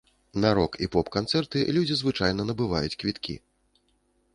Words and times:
На 0.45 0.53
рок- 0.59 0.77
і 0.85 0.87
поп-канцэрты 0.95 1.63
людзі 1.79 2.01
звычайна 2.03 2.41
набываюць 2.51 2.99
квіткі. 3.05 3.41